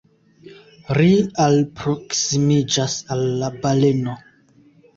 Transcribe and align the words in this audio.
Ri 0.97 1.09
alproksimiĝas 1.49 2.99
al 3.17 3.25
la 3.45 3.53
baleno. 3.61 4.21